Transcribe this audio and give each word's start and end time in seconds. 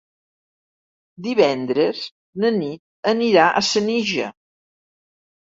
Divendres 1.27 2.01
na 2.45 2.53
Nit 2.57 3.13
anirà 3.15 3.47
a 3.49 3.63
Senija. 3.71 4.31